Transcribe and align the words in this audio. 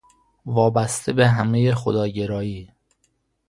وابسته 0.45 1.13
به 1.13 1.27
همه 1.27 1.75
خداگرایی 1.75 2.69